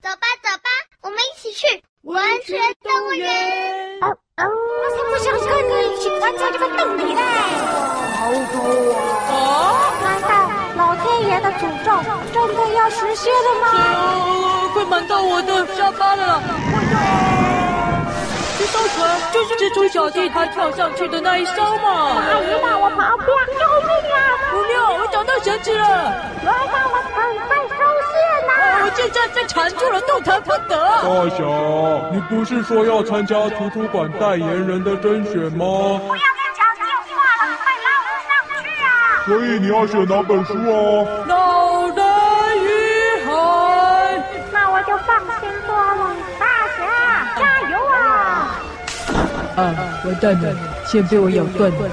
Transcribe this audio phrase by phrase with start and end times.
[0.00, 0.70] 走吧，走吧，
[1.02, 1.66] 我们一起去
[2.02, 3.98] 温泉动物园。
[4.00, 7.22] 哦哦，我才不想跟你一起关在这个洞里嘞！
[8.14, 8.62] 好臭
[8.94, 8.96] 啊！
[9.28, 9.34] 啊？
[10.04, 10.30] 难道
[10.76, 11.90] 老天爷的诅咒
[12.32, 13.66] 真的要实现了吗？
[13.74, 16.40] 啊，快满到我的沙发了！
[18.56, 22.22] 这艘船就是蜘蛛小弟他跳上去的那一艘嘛！
[22.22, 23.28] 阿姨到我旁边，
[23.58, 24.18] 救命啊！
[24.52, 25.84] 不妙，我找到绳子了！
[26.44, 28.37] 来到了，赶快收线！
[28.82, 30.76] 我现在被缠住了，动弹不得。
[31.02, 31.44] 大侠，
[32.12, 35.64] 你不是说要参加图书馆代言人的甄选吗？
[36.06, 38.30] 不要再讲电话了，快拉我上
[38.62, 38.88] 去啊！
[39.26, 41.26] 所以你要选哪本书啊？
[41.26, 42.02] 脑袋
[42.56, 42.66] 与
[43.24, 43.28] 海。
[44.52, 45.08] 那我就放
[45.40, 46.00] 心多了。
[46.38, 46.44] 大
[46.76, 46.78] 侠，
[47.36, 47.96] 加油啊！
[49.56, 49.60] 啊，
[50.04, 50.44] 完蛋了，
[50.86, 51.90] 线被我咬断了。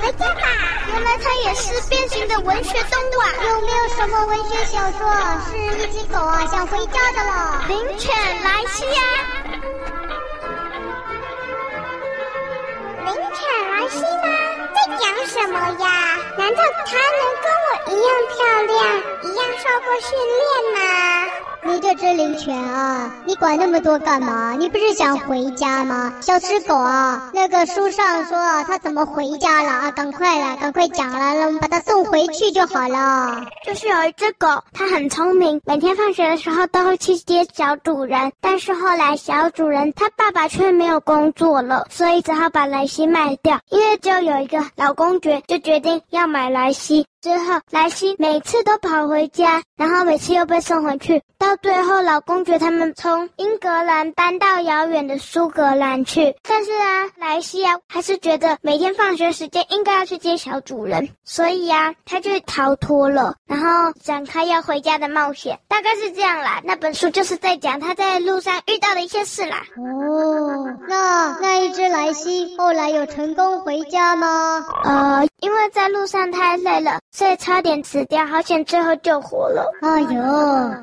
[0.00, 0.42] 回家吧。
[0.88, 3.32] 原来它也是变形的文学动物啊！
[3.48, 5.00] 有没有什么文学小说
[5.50, 7.64] 是一只狗啊想回家的了？
[7.68, 8.12] 灵犬
[8.42, 9.02] 莱西呀！
[13.04, 13.40] 灵犬
[13.70, 14.26] 莱西吗？
[14.74, 15.86] 在讲什么呀？
[16.36, 18.78] 难道它能跟我一样漂亮，
[19.22, 20.40] 一样受过训练
[20.74, 20.78] 吗？
[21.62, 24.54] 你这只灵犬啊，你管那么多干嘛？
[24.58, 26.12] 你不是想回家吗？
[26.20, 29.90] 小吃狗啊，那个书上说，它怎么回家了啊？
[29.90, 33.44] 赶快了，赶快讲了，我们把它送回去就好了。
[33.64, 38.32] 就是有一只狗，它很聪明，每天放学的时候都会去接小主人。
[38.40, 43.60] 但是后来小主人他爸爸却没有工作了，所以只好把莱西卖掉。
[43.68, 47.06] 因为就有一个老公爵就决定要买莱西。
[47.20, 51.22] 之后，莱西每次都跑回家，然后每次又被送回去。
[51.38, 56.34] 到最后，老公爵他们从英格兰搬到遥远的苏格兰去。
[56.42, 65.58] 但是啊，莱西啊，还是觉得每天放学时间应该要去接小主人，所以啊，他就逃脱了，然后展开要回家的冒险。
[65.68, 66.60] 大概是这样啦。
[66.64, 69.62] 那本书就是在讲他在路上遇到的一些事啦。
[69.76, 74.64] 哦，那那一只莱西后来有成功回家吗？
[74.84, 76.98] 呃，因为在路上太累了。
[77.12, 79.66] 所以差点死掉，好险最后救活了。
[79.82, 80.22] 哎呦，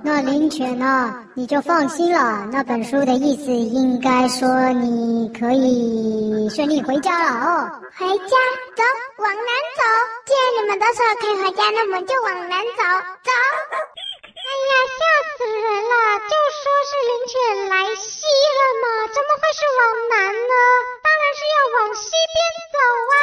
[0.03, 2.45] 那灵犬啊，你就放心了。
[2.51, 7.72] 那本书的意思应该说你可以顺利回家了哦。
[7.97, 8.35] 回家，
[8.75, 8.84] 走，
[9.23, 9.81] 往南走。
[10.28, 12.84] 既然你们都说可以回家，那我们就往南走，
[13.24, 13.31] 走。
[13.31, 15.00] 哎呀，吓
[15.38, 15.95] 死人了！
[16.28, 18.85] 就说是灵犬来西了嘛，
[19.16, 19.81] 怎么会是往
[20.12, 20.53] 南呢？
[21.03, 22.38] 当然是要往西边
[22.75, 23.16] 走啊。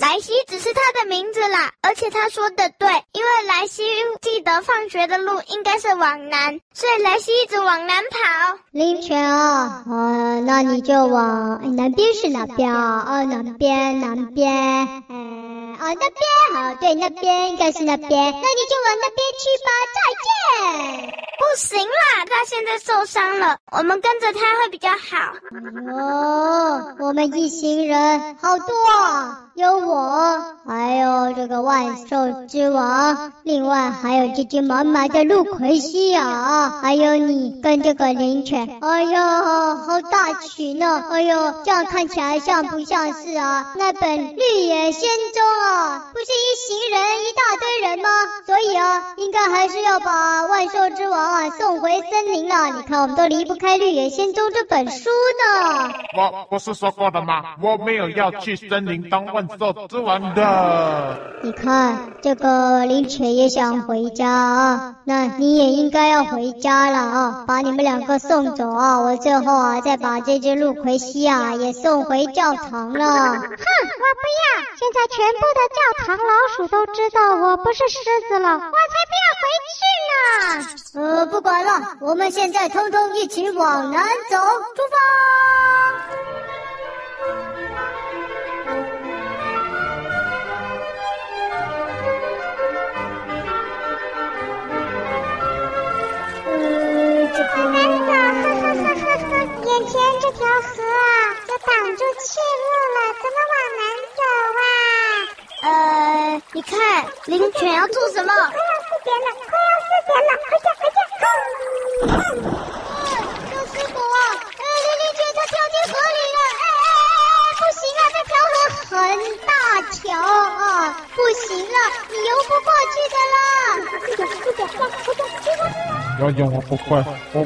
[0.00, 3.82] 莱西只是他的名字啦，而且他说的对，因为莱西
[4.22, 8.58] 记得放学的路应该是往南，所以莱西一直往南跑。
[8.70, 13.04] 林泉啊，呃，那你就往南边是哪边啊？
[13.06, 21.20] 哦，南边，南边，嗯，哦，那边，好，对，那边应该是那边，那你就往那边去吧，再见。
[21.40, 25.32] 不行啦，他现在受伤了，我们跟着他会比较好。
[25.92, 38.78] 哦，我们一行人好多啊，有我，我还有这个万兽之王，另外还有这只满满的陆魁西亚，还有你跟这个灵犬。
[38.80, 41.04] 哎呦，好大群呢！
[41.10, 43.74] 哎呦，这样看起来像不像是啊？
[43.76, 48.08] 那本《绿野仙踪》啊，不是一行人一大堆人吗？
[48.46, 52.76] 所以啊，应该还是要把万兽之王啊送回森林了。
[52.76, 55.92] 你看，我们都离不开《绿野仙踪》这本书呢。
[56.16, 57.42] 我不是说过的吗？
[57.60, 61.18] 我没有要去森林当万兽之王的。
[61.42, 73.06] 你看，这个林犬也想回家啊，那你也应该要回家了啊，把你们两个送走啊，我最后啊再把这只陆奎西啊也送回教堂了。
[73.06, 74.60] 哼，我不要！
[74.78, 77.98] 现在全部的教堂老鼠都知道我不是狮
[78.28, 79.44] 子了，我才不要回
[79.76, 79.80] 去
[80.10, 81.04] 呢。
[81.16, 84.96] 呃，不管了，我们现在通通一起往南走，出发。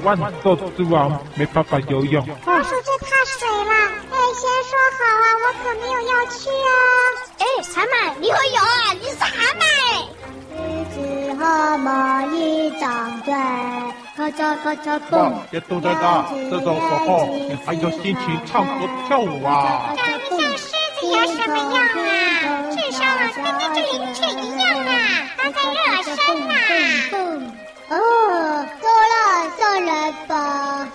[0.04, 2.24] 万兽之王没办法游泳。
[2.46, 3.72] 老鼠最怕水了。
[4.12, 6.70] 哎，先说好啊，我可没有要去啊。
[7.38, 7.42] 哎，
[7.74, 8.92] 蛤蟆，你会游啊？
[9.00, 9.28] 你是蛤
[9.58, 9.64] 蟆。
[10.56, 10.96] 一只
[11.34, 11.42] 蛤
[11.78, 11.86] 蟆
[12.32, 12.38] 一
[12.78, 13.32] 张嘴，
[14.16, 15.12] 咔嚓咔嚓蹦。
[15.50, 19.94] 别肚子大，这种时候你还有心情唱歌跳舞啊？
[19.96, 20.68] 长得像狮
[21.00, 22.70] 子有什么用啊？
[22.70, 24.92] 至少啊，跟那只灵犬一样啊，
[25.38, 25.94] 它在热
[30.26, 30.88] 吧。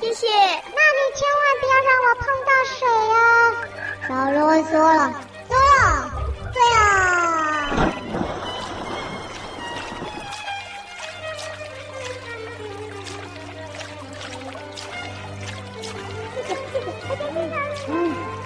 [0.00, 0.26] 谢谢。
[0.28, 2.78] 那你千万不要让我碰到水
[3.08, 3.16] 呀。
[4.06, 4.98] 少啰嗦了，
[5.48, 5.82] 对了，
[6.52, 6.78] 对啊。
[17.86, 17.92] 嗯，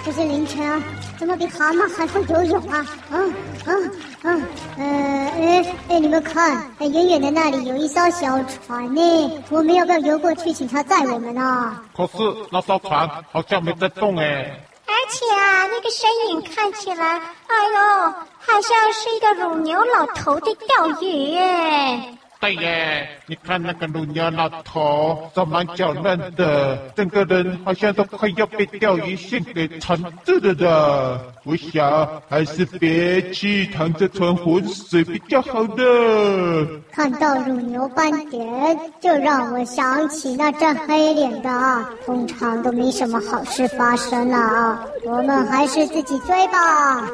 [0.05, 0.81] 这是凌晨啊，
[1.17, 2.85] 怎么比蛤蟆还会游泳啊？
[3.11, 3.33] 嗯
[3.65, 3.91] 嗯
[4.23, 4.47] 嗯，
[4.79, 11.83] 呃，哎哎，你们看，哎，远远的那里有一艘小船呢，我们要不要游过去，请他载我们啊？
[11.93, 12.13] 可是
[12.49, 14.57] 那艘船好像没在动哎。
[14.87, 22.17] 而且啊，那个身影看起来，哎呦，好像是一个乳牛老头的钓鱼耶。
[22.39, 31.21] 对耶，你看那个乳牛老头，长蛮娇嫩的，整个人好像都快要被钓鱼线给缠住了的。
[31.43, 36.65] 我想还是别去趟这船浑水比较好的。
[36.93, 44.81] 看到乳牛斑点，就让我想起那张黑脸的，通常都没什么好事发生啊。
[45.03, 47.05] 我们还是自己追吧。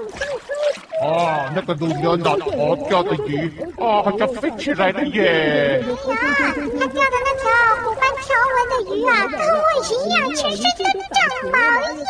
[1.02, 5.84] 哦，那个乳牛老头钓的鱼，啊，好像飞起来了耶！
[6.08, 6.16] 呀，
[6.80, 7.50] 他钓的那条
[7.84, 12.06] 虎斑条纹的鱼啊，跟我一样，全身都长毛耶！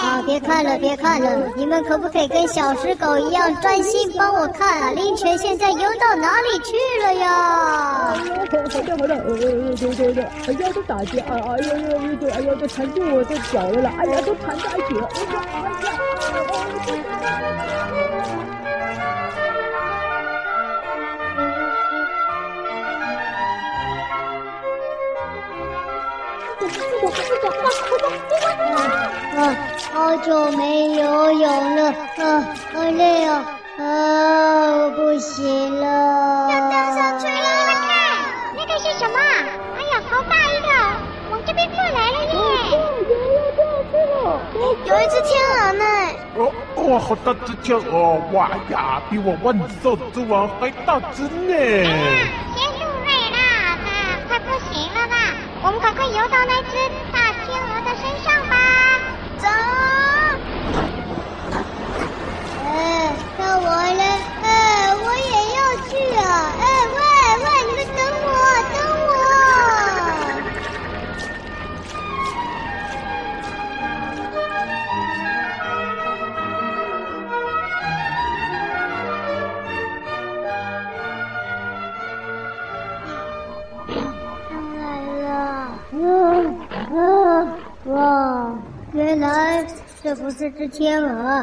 [0.00, 4.90] 啊，别看了，别看了，你们可不可以跟小石狗一样专心帮我看啊？
[4.92, 8.14] 林泉现在游到哪里去了呀？
[8.14, 16.07] 好的好的，呃对对对，哎呀都打结，哎呀哎呀对，哎呀都缠住我的脚了啦，哎呀都缠在一起了，哎呀哎呀。
[29.92, 33.44] 好久没游泳了，啊，好累哦，
[33.78, 33.82] 啊，
[34.76, 36.48] 我不行了。
[36.50, 37.32] 要掉下去了！
[37.66, 37.88] 快看，
[38.56, 39.18] 那个是什么？
[39.76, 40.68] 哎呀，好大一个，
[41.30, 42.34] 往这边过来了耶！
[44.84, 45.84] 有一只天鹅呢。
[46.38, 48.22] 哦哦，好大只脚哦！
[48.32, 52.47] 哇呀，比我万兽之王还大只呢！
[90.28, 91.42] 不是只天鹅，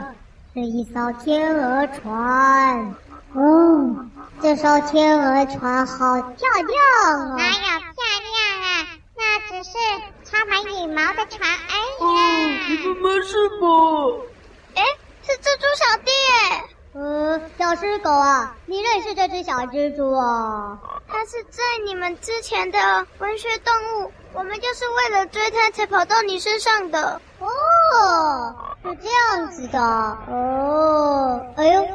[0.54, 2.96] 是一艘天鹅船。
[3.34, 4.06] 哦，
[4.40, 7.36] 这艘天鹅船好漂亮啊！
[7.36, 8.86] 哪有漂亮啊？
[9.18, 9.72] 那只是
[10.24, 12.04] 插满羽毛的船而已。
[12.04, 12.14] 哦，
[12.70, 13.66] 你们没事吧？
[14.76, 14.84] 哎，
[15.24, 16.64] 是蜘蛛小弟耶。
[16.94, 20.78] 呃，小狮狗啊，你认识这只小蜘蛛啊？
[21.08, 22.78] 它是在你们之前的
[23.18, 23.74] 文学动
[24.06, 27.20] 物，我们就是为了追它才跑到你身上的。
[27.40, 29.80] 哦，是这样子的。
[29.80, 31.88] 哦，哎呦，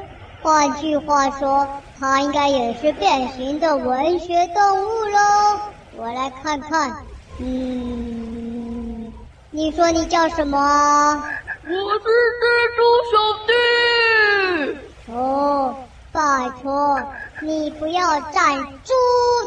[0.42, 1.68] 换句话说，
[2.00, 5.18] 它应该也是变形的文学动物喽。
[5.96, 7.06] 我来看看，
[7.38, 9.12] 嗯，
[9.52, 11.14] 你说你叫什么啊？
[11.62, 12.08] 我是
[12.40, 12.42] 蜘
[12.76, 12.82] 蛛
[13.12, 13.16] 小
[13.46, 13.52] 弟。
[15.12, 15.76] 哦，
[16.10, 17.00] 拜托，
[17.42, 18.92] 你不要占猪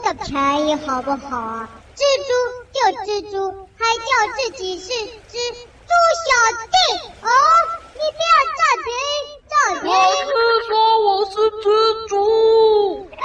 [0.02, 1.70] 的便宜好不好啊？
[1.94, 2.32] 蜘蛛
[2.74, 4.08] 就蜘蛛，还叫
[4.38, 4.88] 自己是
[5.28, 5.73] 只猪
[6.24, 6.28] 小
[6.72, 6.76] 弟？
[7.22, 7.28] 哦，
[7.94, 8.88] 你不要占便
[9.20, 9.94] 宜，占便宜！
[9.94, 10.36] 我是
[10.68, 10.72] 说
[11.06, 11.66] 我是蜘
[12.08, 12.12] 蛛。
[13.12, 13.22] 哎，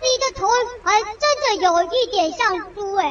[0.00, 0.40] 你的头
[0.84, 2.40] 还真的有一点像
[2.74, 3.02] 猪哎！
[3.04, 3.10] 哎，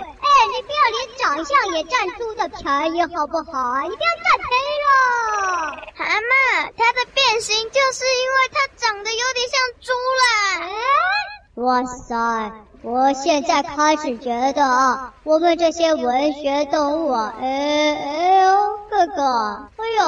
[0.54, 3.82] 你不要连长相也占猪的便宜好不好啊？
[3.84, 4.92] 你不要占便宜了。
[5.96, 9.92] 蛤蟆，它的变形就是因为它长得有点像猪
[10.22, 10.24] 啦。
[10.62, 10.70] 哎，
[11.56, 12.16] 哇塞，
[12.82, 18.21] 我现在开始觉得啊，我们这些文学动物啊，哎哎
[19.12, 19.24] 呦，哥哥，
[19.78, 20.02] 哎呦，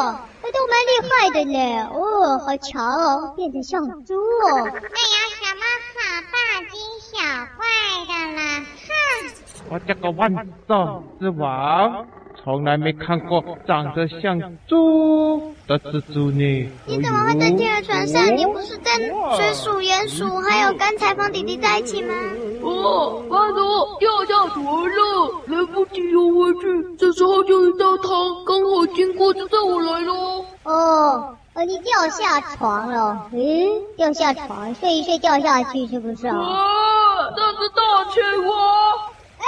[0.51, 1.57] 都蛮厉害的呢。
[1.93, 4.19] 哦，好强哦，变得像猪哦。
[4.45, 5.61] 那有什么
[5.93, 5.99] 好
[6.31, 6.35] 大
[6.69, 7.11] 惊小
[7.57, 7.61] 怪
[8.07, 8.39] 的啦？
[8.87, 8.91] 哼！
[9.69, 10.33] 我这个万
[10.67, 12.05] 兽之王。
[12.43, 16.69] 从来没看过长得像猪的蜘蛛呢。
[16.85, 18.35] 你怎么会在天鹅船上？
[18.35, 18.93] 你不是跟
[19.37, 22.13] 水鼠、鼹鼠还有干裁缝弟弟在一起吗？
[22.61, 25.02] 哦，巴朵掉下船了，
[25.47, 26.95] 来不及游回去。
[26.97, 28.09] 这时候就遇到他，
[28.45, 30.45] 刚好经过，就带我来了。
[30.63, 33.29] 哦，你掉下床了？
[33.31, 33.39] 嗯，
[33.97, 36.37] 掉下床，睡一睡掉下去是不是啊？
[36.37, 38.55] 啊，这是大青蛙。
[39.37, 39.45] 哎，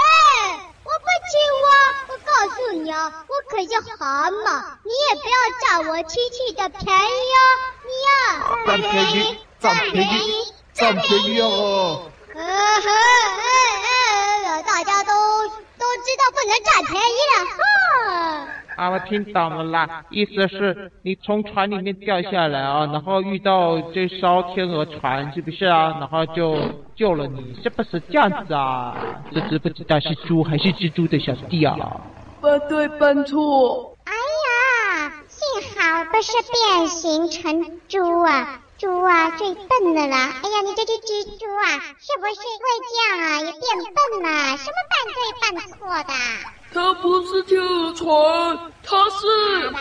[0.83, 1.67] 我不青蛙，
[2.09, 4.33] 我告诉你啊，我可是蛤蟆，
[4.83, 7.41] 你也不要占我七七的便宜哦，
[7.85, 8.11] 你呀，
[8.67, 12.01] 占便宜，占便宜，占便宜哦！
[12.35, 13.94] 呃呵，呃呃，
[14.65, 15.11] 大家都
[15.77, 18.47] 都知道不能占便宜了，哈。
[18.75, 25.95] 啊，我听懂了啦，意思是你从船里面掉下来啊，然后遇到这艘天鹅船，是不是啊？
[25.99, 26.57] 然后就
[26.93, 28.97] 救了你，是不是这样子啊？
[29.31, 31.77] 这只不知道是猪还是蜘蛛的小弟啊？
[32.41, 33.95] 半对半错。
[34.03, 38.61] 哎呀，幸好不是变形成猪啊！
[38.77, 40.33] 猪啊，最笨的啦！
[40.43, 43.39] 哎呀，你这只蜘蛛啊，是不是会这样啊？
[43.39, 44.57] 也变笨了？
[44.57, 46.13] 什么半对半错的？
[46.73, 48.05] 它不是天鹅船，
[48.83, 49.71] 它是……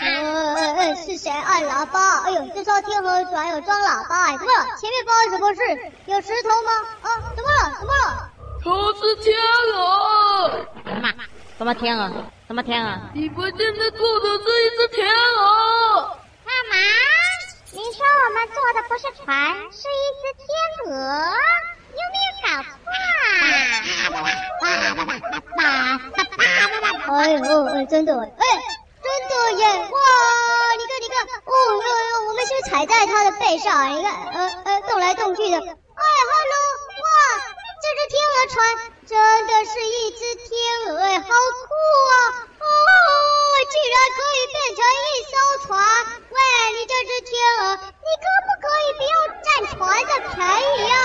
[0.00, 2.22] 呃，是谁按喇叭？
[2.24, 4.36] 哎呦，这艘天鹅船有装喇叭哎！
[4.38, 4.76] 怎么了？
[4.80, 5.60] 前面发生什么事？
[6.06, 6.72] 有石头吗？
[7.02, 7.76] 啊，怎么了？
[7.78, 8.30] 怎么了？
[8.64, 9.36] 它是天
[9.74, 10.50] 鹅。
[10.86, 11.12] 什么？
[11.58, 12.10] 什么天鹅？
[12.52, 13.00] 什么天鹅？
[13.14, 16.20] 你们现在做的是一只天鹅。
[16.44, 16.76] 干嘛？
[17.70, 20.44] 你说我们坐的不是船，是一只天
[20.84, 20.92] 鹅？
[21.96, 22.76] 有没有搞错
[25.64, 25.64] 啊？
[27.08, 27.40] 哎呦，
[27.86, 28.44] 真的，哎，
[29.00, 29.64] 真的耶！
[29.64, 29.96] 哇，
[30.76, 31.16] 你看，你看，
[31.46, 33.96] 哦哟哟，我们是不是踩在它的背上？
[33.96, 35.56] 你看，呃呃，动来动去的。
[35.56, 36.54] 哎哈喽，
[37.00, 37.08] 哇，
[37.80, 38.60] 这只天鹅船
[39.06, 39.16] 真
[39.46, 40.50] 的是一只天
[40.88, 41.32] 鹅，哎，好酷
[42.12, 42.41] 啊！
[43.72, 45.32] 竟，然可以变成一艘
[45.66, 45.72] 船！
[46.28, 46.36] 喂，
[46.76, 50.36] 你这只天鹅，你可不可以不要占船的便
[50.76, 50.96] 宜啊？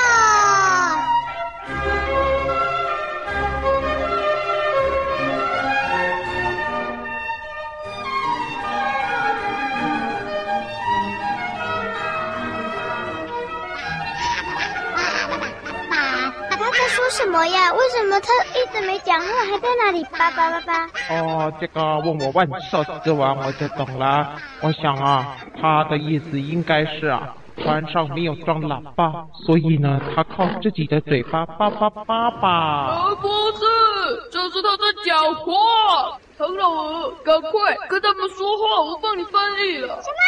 [17.50, 17.74] 呀？
[17.74, 20.90] 为什么他一直没讲话，还在那里叭叭叭叭？
[21.10, 24.36] 哦，这个问我万兽之王，我就懂了。
[24.62, 33.02] 我想啊，他的意思应该是啊，船上没有装喇叭，所以呢，他靠自己的嘴巴叭叭叭叭。
[33.04, 33.28] 呃，不
[33.58, 33.66] 是，
[34.32, 36.20] 这是他在讲话。
[36.38, 39.88] 唐老鹅，赶快跟他们说话，我帮你翻译了。
[39.88, 40.22] 什么？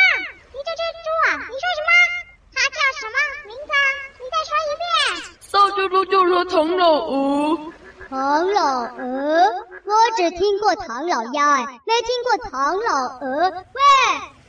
[0.52, 1.38] 你这只猪啊？
[1.38, 1.90] 你说什么？
[2.52, 3.78] 他叫什么名字啊？
[4.18, 5.39] 你再说一遍。
[5.52, 7.60] 大家都叫他唐老鹅。
[8.10, 9.44] 唐老鹅？
[9.86, 13.50] 我只听过唐老鸭，哎，没听过唐老鹅。
[13.50, 13.82] 喂，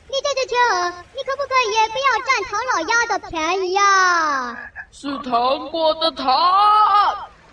[0.07, 4.57] 你这只天鹅，你可不可以也不要占唐老鸭的便宜呀？
[4.91, 6.27] 是糖果的糖。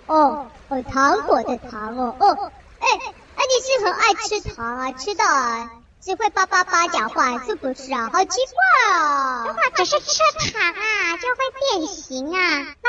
[0.06, 2.88] 哦哦，糖果的糖哦哦，哎
[3.36, 4.92] 哎，你是很爱吃糖啊？
[4.92, 5.70] 吃到啊？
[6.00, 8.08] 只会叭叭叭讲话，是不是啊？
[8.12, 9.44] 好奇怪哦！
[9.48, 12.40] 如果只是吃糖啊，就会变形啊。
[12.82, 12.88] 那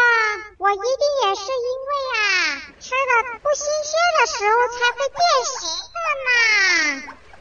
[0.58, 0.84] 我一定
[1.24, 2.20] 也是因为啊，
[2.80, 5.20] 吃了不新鲜的食物才会变
[5.60, 5.62] 形
[5.96, 6.30] 的嘛。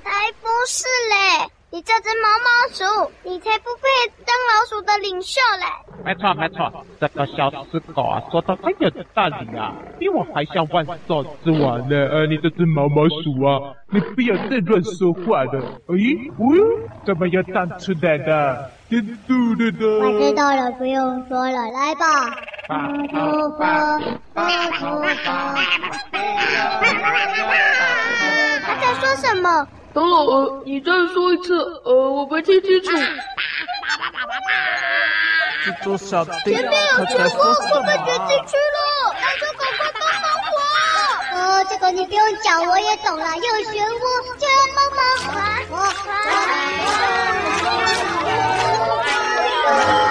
[0.05, 1.51] 才不是嘞！
[1.71, 5.67] 你这只毛毛鼠，你才不配当老鼠的领袖嘞！
[6.03, 11.95] 没错没错，这个小死狗啊，说的很有道理啊，比我还像万兽之王呢。
[12.11, 15.63] 呃，你这只毛毛鼠啊，你不要再乱说话了。
[15.89, 18.71] 咦，哦，怎么又站出来的？
[18.89, 20.01] 嘟嘟嘟嘟。
[20.01, 22.35] 我知道了，不用说了，来吧。
[22.67, 23.99] 把头发，
[24.33, 25.55] 把头发。
[28.65, 29.69] 他在说什么？
[29.99, 32.91] 唐老鹅，你再说一次，呃，我没听清楚。
[32.93, 33.03] 前
[36.55, 37.43] 面有漩涡，
[37.75, 38.79] 我们卷进去了，
[39.21, 40.25] 大家赶快帮帮
[40.55, 40.57] 我！
[41.35, 44.05] 呃，这个你不用讲，我也懂了，有漩涡
[44.39, 45.03] 就要帮忙。
[45.69, 45.75] 我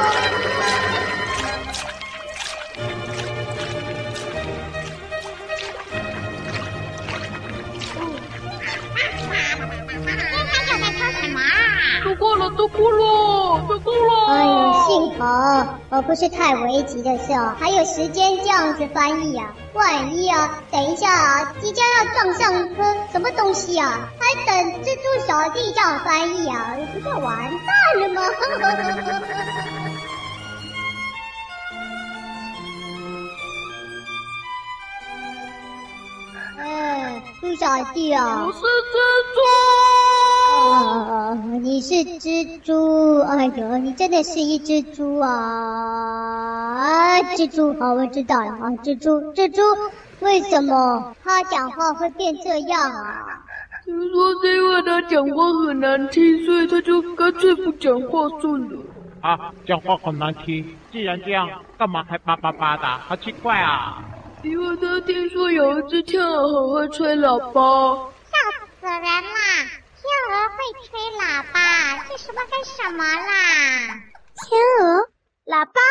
[0.04, 0.07] 都
[15.98, 19.52] 我不是太危急的时候，还有时间这样子翻译啊。
[19.74, 28.22] 万一啊，等一下啊，即将要撞上一颗什么东西啊，还等蜘蛛小弟这样翻译啊，不就完蛋了吗？
[36.60, 38.48] 哎，猪小弟，啊，
[41.60, 43.20] 你是蜘蛛？
[43.22, 45.30] 哎呦，你真的是一只猪啊！
[46.78, 49.62] 啊，蜘蛛，好，我知道了啊，蜘蛛，蜘蛛，
[50.20, 53.44] 为什么他讲话会变这样啊？
[53.86, 58.80] 听说是因为他讲话很难听，所以他就干脆不讲话算了。
[59.22, 62.84] 啊，讲话很难听，既然这样，干嘛还叭叭叭的？
[62.86, 64.04] 好奇怪啊！
[64.44, 67.62] 因为他听说有一只天鹅很会吹喇叭，
[68.24, 68.38] 笑
[68.80, 69.77] 死人啦！
[70.08, 74.00] 天鹅会吹喇叭，这什么跟什么啦？
[74.48, 75.10] 天鹅
[75.46, 75.82] 喇叭？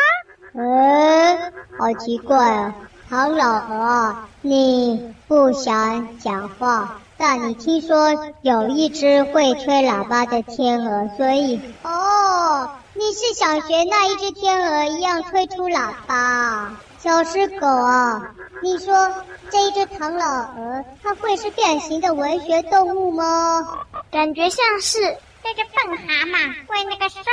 [0.55, 2.73] 嗯，好奇怪啊！
[3.07, 16.71] 唐老鹅，你不想讲话，但你听说有一只会吹喇叭的天鹅，所以哦，你是想学那一只天鹅一样吹出喇叭？
[16.97, 18.33] 小狮狗啊，
[18.63, 19.13] 你说
[19.51, 23.85] 这一只唐老鹅，它会是变形的文学动物吗？
[24.11, 25.17] 感觉像是。
[25.43, 27.23] 那只笨蛤蟆问那个什么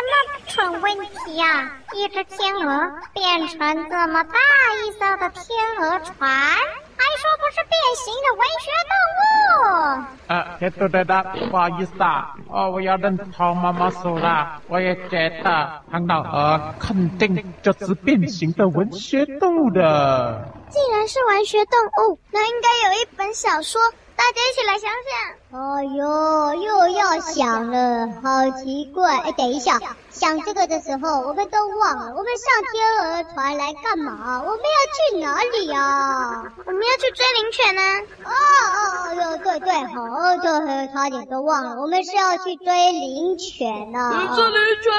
[0.47, 1.73] 蠢问题啊？
[1.95, 3.59] 一只天鹅变成
[3.91, 4.39] 这么大
[4.85, 10.05] 一艘的天鹅船，还说不是变形的文学动物？
[10.29, 20.53] 呃，对对对的，不好意思啊，哦，我要认同妈妈说了，我也觉得唐老鹅肯定就是变形的文学动物的。
[20.69, 21.73] 既然是文学动
[22.07, 23.81] 物，那应该有一本小说。
[24.17, 25.13] 大家一起来想想。
[25.55, 29.19] 哎呦，又要想了，好奇怪！
[29.19, 29.81] 哎，等一下，
[30.11, 34.43] 想这个的时候，我们都忘了，我们上天鹅船来干嘛？
[34.45, 36.45] 我们要去哪里呀、啊？
[36.67, 37.83] 我们要去追灵犬呢。
[38.25, 38.79] 哦哦
[39.15, 44.11] 哦，对对，好，对，差点都忘了，我们是要去追灵犬呢。
[44.35, 44.93] 追灵犬！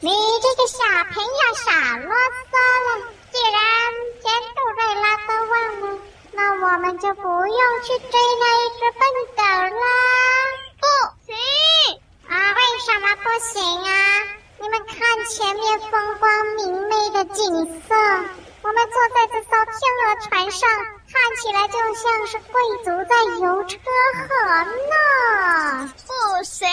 [0.00, 0.78] 你这个小
[1.12, 1.30] 朋友
[1.64, 1.70] 少
[2.06, 2.14] 啰
[2.50, 2.54] 嗦
[2.86, 2.88] 了，
[3.32, 3.58] 既然
[4.22, 5.98] 连杜瑞拉都忘了。
[6.38, 9.02] 那我们就不用去追那一只笨
[9.34, 9.42] 狗
[9.74, 9.82] 啦。
[10.78, 10.86] 不
[11.26, 11.34] 行
[12.28, 12.32] 啊！
[12.54, 13.90] 为什么不行啊？
[14.60, 14.96] 你们看
[15.26, 17.42] 前面风光明媚的景
[17.82, 17.94] 色，
[18.62, 20.68] 我们坐在这艘天鹅船上，
[21.12, 23.76] 看起来就像是贵族在游车
[24.28, 24.28] 河
[24.64, 25.92] 呢。
[26.06, 26.12] 不
[26.44, 26.67] 行，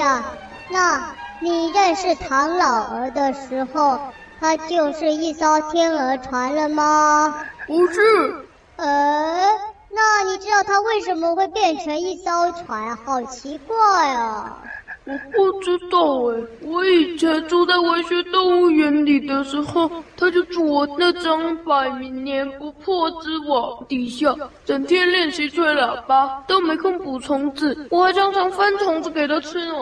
[0.00, 0.38] 问一下，
[0.70, 4.14] 那你认识唐老儿的时候？
[4.40, 7.44] 他就是一艘天鹅船了吗？
[7.66, 8.48] 不是。
[8.76, 9.50] 呃，
[9.90, 12.96] 那你知道他为什么会变成一艘船？
[12.96, 14.69] 好奇怪啊！
[15.06, 15.98] 我不知道
[16.30, 16.46] 哎。
[16.62, 24.34] 我以前住在文学动物园里的时候，他就住我那张百年不破之网底下，
[24.64, 27.88] 整天练习吹喇叭，都没空捕虫子。
[27.90, 29.74] 我还常常翻虫子给他吃呢。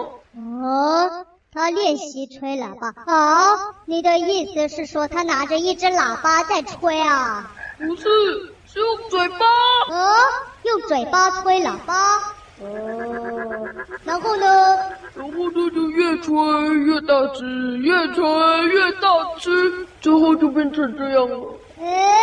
[0.63, 1.27] 哦。
[1.51, 3.59] 他练习吹喇叭哦？
[3.87, 7.51] 你的意思是说他拿着一只喇叭在吹啊？
[7.79, 8.05] 不是，
[8.67, 9.47] 是用嘴巴。
[9.91, 10.15] 哦？
[10.65, 11.95] 用嘴巴吹喇叭？
[12.61, 13.69] 哦。
[14.05, 14.47] 然后呢？
[15.15, 16.35] 然后它就越吹
[16.85, 18.23] 越大只，越吹
[18.69, 21.55] 越大只，最后就变成这样了。
[21.81, 22.15] 哎。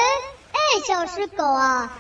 [0.56, 1.91] 哎，小狮狗啊，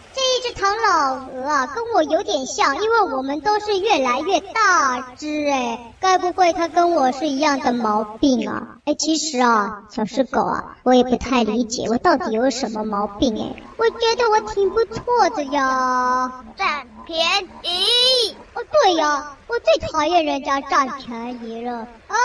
[0.45, 5.49] 只唐老鹅啊，跟我有点像，因为我们都是越来越大只。
[5.49, 8.77] 哎，该不会它跟我是一样的毛病啊？
[8.85, 13.35] 哎，其实啊，小狮狗啊，我也不太理解我到底有什么毛病。
[13.35, 17.25] 哎，我觉得我挺不错的呀，占便
[17.63, 18.35] 宜。
[18.53, 22.15] 哦，对呀，我最讨厌人家占便宜了啊。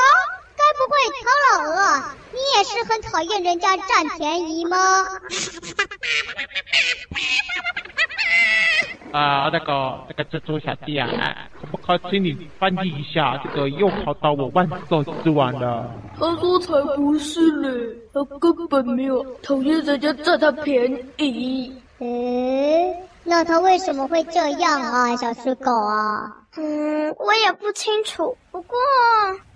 [0.60, 0.92] 该不会
[1.24, 1.80] 唐老鹅，
[2.32, 4.76] 你也是很讨厌人家占便宜吗？
[9.12, 11.08] 啊，那个那个蜘蛛小弟啊，
[11.60, 13.40] 可不可以请你翻译一下？
[13.42, 15.90] 这个又跑到我万兽之王了。
[16.18, 21.74] 他说才不是嘞，他根本没有讨厌人家占他便宜。
[21.98, 22.94] 诶，
[23.24, 26.36] 那他为什么会这样啊，小狮狗啊？
[26.62, 28.36] 嗯，我也不清楚。
[28.50, 28.78] 不过，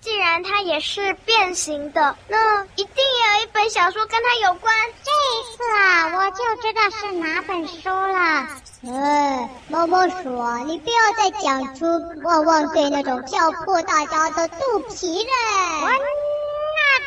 [0.00, 4.74] 既然它也是变形的，那一定有一本小说跟它有关。
[5.02, 8.48] 这一次啊，我就知道是哪本书了。
[8.86, 11.84] 哎，猫猫鼠，你不要再讲出
[12.22, 15.90] 旺旺队那种叫破大家的肚皮了。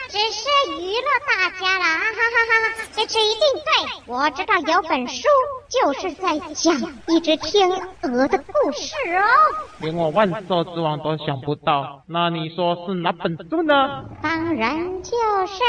[0.09, 2.83] 只是娱乐大家了，哈哈哈哈！
[2.95, 3.69] 这次一定对。
[4.05, 5.27] 我知道有本书
[5.69, 6.73] 就是在讲
[7.07, 7.69] 一只天
[8.03, 9.25] 鹅的故事哦。
[9.79, 14.05] 连我万兽之王都想不到，那你说是哪本书呢？
[14.21, 15.11] 当然就
[15.47, 15.63] 是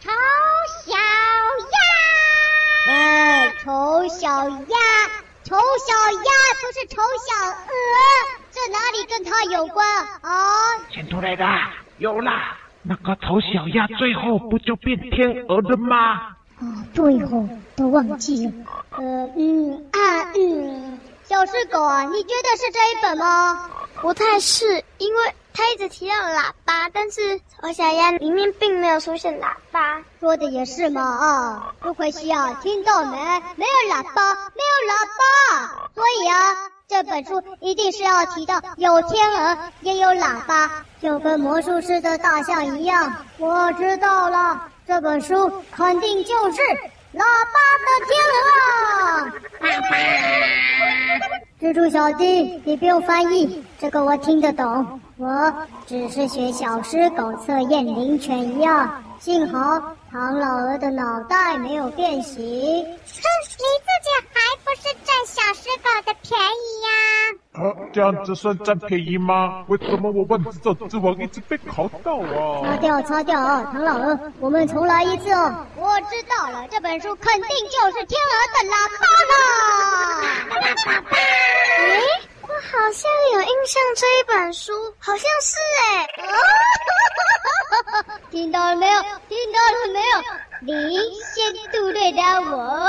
[0.00, 0.10] 丑
[0.86, 0.96] 小
[1.68, 2.92] 鸭。
[2.92, 4.76] 哎，丑小鸭。
[5.44, 6.30] 丑小鸭
[6.62, 7.66] 不是丑小鹅，
[8.50, 9.86] 这哪里跟他有关
[10.22, 10.78] 啊？
[10.90, 11.44] 先出来的
[11.98, 16.36] 有啦，那个丑小鸭最后不就变天鹅了吗？
[16.60, 18.52] 哦，对哦，都忘记了。
[18.90, 19.02] 呃，
[19.36, 19.98] 嗯啊
[20.34, 23.70] 嗯，小狮狗啊，你觉得是这一本吗？
[24.00, 30.02] 不太是，因为它一直提到喇叭，但是丑小鸭里面并没有出现喇叭。
[30.20, 33.16] 说的也是嘛啊，不可惜啊，听到没？
[33.56, 36.34] 没有喇叭，没有喇叭，所以啊，
[36.92, 43.10] 这本书一定是要提到有天鹅，也有喇叭，就跟魔术师的大象一样。
[43.38, 46.60] 我知道了，这本书肯定就是
[47.14, 49.32] 喇叭的天鹅。
[51.62, 55.00] 蜘蛛小弟，你不用翻译，这个我听得懂。
[55.16, 55.50] 我
[55.86, 62.38] 只是学小狮狗测验灵犬一样，幸好唐老鹅的脑袋没有变形。
[62.44, 62.44] 哼，
[62.84, 66.90] 你自己还不是占小石狗的便宜呀？
[67.52, 69.64] 啊，这样子算占便宜吗？
[69.68, 72.60] 为什么我万兽之王一直被考到啊？
[72.62, 73.66] 擦掉，擦掉啊！
[73.72, 75.66] 唐老鹅，我们重来一次哦。
[75.76, 79.34] 我知道了，这本书肯定就是天鹅的喇叭了。
[81.08, 81.16] 哎，
[82.42, 85.56] 我好像有印象，这一本书好像是
[85.88, 86.06] 哎。
[88.32, 89.02] 听到了没有？
[89.28, 90.16] 听到了没有？
[90.64, 90.96] 你
[91.34, 92.88] 先杜对的我，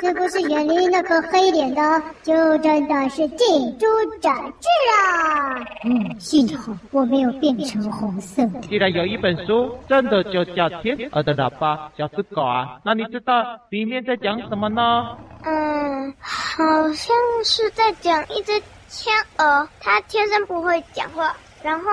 [0.00, 3.86] 是不是远离那个黑脸的，就真的是近朱
[4.20, 5.54] 者赤啊？
[5.84, 8.60] 嗯，幸好我没有变成红色的。
[8.62, 15.16] 既然有一本书真的就叫《天鹅的喇叭》，小只狗啊，那你知道里面在讲什么呢？
[15.44, 21.32] 嗯，好像是在讲一只天鹅，它天生不会讲话。
[21.62, 21.84] 然后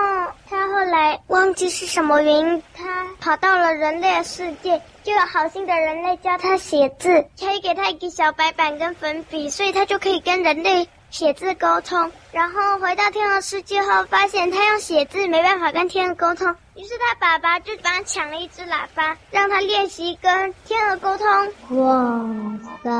[0.48, 12.10] 他后来忘记是什么原因，他跑到了人类世界，就有好心的人类教他写字，可以给他一个小白板跟粉笔，所以他就可以跟人类写字沟通。
[12.30, 16.54] 然后回到天鹅世界后，发现他用写字没办法跟天鹅沟通。
[16.74, 21.26] 于是他爸爸就帮他抢了一只喇叭，让他练习跟天鹅沟通。
[21.78, 22.24] 哇
[22.84, 22.90] 塞，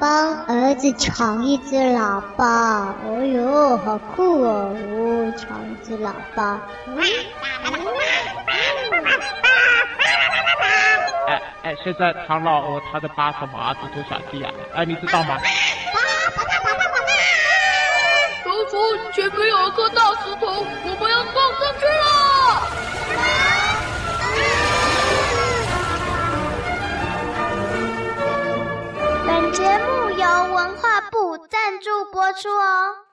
[0.00, 4.74] 帮儿子抢一只喇叭，哎呦，好酷哦！
[4.74, 6.60] 哦，抢一只喇叭。
[11.28, 13.76] 哎哎，现在唐老鹅他在扒什么啊？
[13.80, 15.38] 蜘蛛小弟啊，哎，你知道吗？
[19.12, 20.46] 前面有一颗大石头，
[20.84, 22.06] 我们要撞上去了。
[29.26, 32.96] 本节目由文化部赞助播出哦。